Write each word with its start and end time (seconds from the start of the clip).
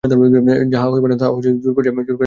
যাহা 0.03 0.87
হইবার 0.87 1.09
নয় 1.11 1.19
তাহা 1.19 1.31
জোর 1.63 1.73
করিয়া 1.73 1.93
ঘটাইয়া 1.93 1.95
মঙ্গল 1.97 2.11
নাই। 2.11 2.19